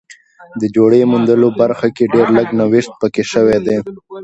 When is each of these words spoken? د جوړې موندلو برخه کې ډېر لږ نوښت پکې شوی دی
د 0.61 0.63
جوړې 0.75 1.01
موندلو 1.11 1.47
برخه 1.61 1.87
کې 1.95 2.11
ډېر 2.13 2.27
لږ 2.37 2.47
نوښت 2.59 2.91
پکې 2.99 3.23
شوی 3.31 3.59
دی 3.65 3.77